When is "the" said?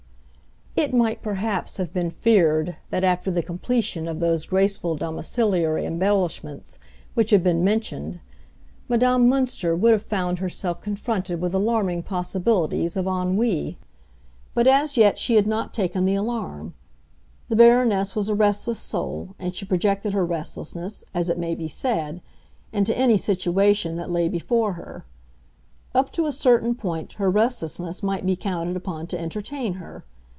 3.29-3.43, 16.05-16.15, 17.49-17.57